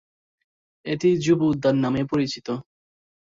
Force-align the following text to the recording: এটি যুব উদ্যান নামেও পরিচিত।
এটি 0.85 1.09
যুব 1.25 1.39
উদ্যান 1.51 1.75
নামেও 1.83 2.05
পরিচিত। 2.11 2.47